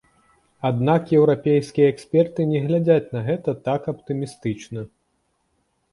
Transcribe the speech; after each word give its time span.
Аднак 0.69 1.11
еўрапейскія 1.17 1.91
эксперты 1.93 2.47
не 2.53 2.63
глядзяць 2.65 3.11
на 3.19 3.21
гэта 3.31 3.55
так 3.69 3.81
аптымістычна. 3.97 4.81